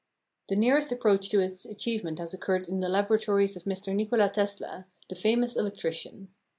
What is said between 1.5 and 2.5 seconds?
achievement has